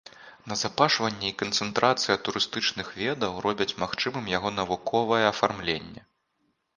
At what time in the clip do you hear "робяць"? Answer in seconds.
3.47-3.67